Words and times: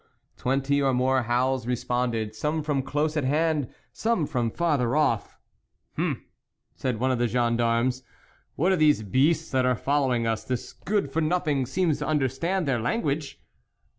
Twenty 0.35 0.81
or 0.81 0.95
more 0.95 1.21
howls 1.21 1.67
responded, 1.67 2.33
some 2.33 2.63
from 2.63 2.81
close 2.81 3.15
at 3.15 3.23
hand, 3.23 3.71
some 3.93 4.25
from 4.25 4.49
farther 4.49 4.95
off." 4.95 5.37
H'm!" 5.93 6.25
said 6.75 6.99
one 6.99 7.11
of 7.11 7.19
the 7.19 7.27
gendarmes," 7.27 8.01
what 8.55 8.71
are 8.71 8.75
these 8.77 9.03
beasts 9.03 9.51
that 9.51 9.63
are 9.63 9.75
following 9.75 10.25
us? 10.25 10.43
this 10.43 10.73
good 10.73 11.11
for 11.11 11.21
nothing 11.21 11.67
seems 11.67 11.99
to 11.99 12.07
under 12.09 12.27
stand 12.29 12.67
their 12.67 12.79
language 12.79 13.43